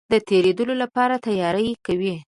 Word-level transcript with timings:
د 0.11 0.13
تېرېدلو 0.29 0.73
لپاره 0.83 1.15
تیاری 1.25 1.67
کوي. 1.85 2.15